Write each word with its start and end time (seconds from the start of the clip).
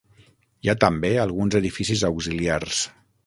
Hi 0.65 0.71
ha 0.71 0.75
també 0.83 1.11
alguns 1.25 1.57
edificis 1.61 2.03
auxiliars. 2.11 2.81